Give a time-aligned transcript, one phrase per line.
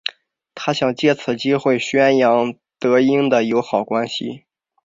[0.55, 4.45] 他想借此机会宣扬德英的友好关系。